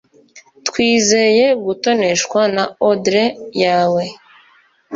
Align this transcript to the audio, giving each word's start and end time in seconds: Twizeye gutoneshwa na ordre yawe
Twizeye 0.67 1.45
gutoneshwa 1.65 2.41
na 2.55 2.63
ordre 2.89 3.23
yawe 3.61 4.03